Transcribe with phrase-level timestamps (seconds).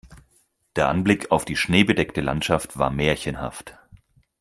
[0.75, 3.77] Der Anblick auf die schneebedeckte Landschaft war märchenhaft.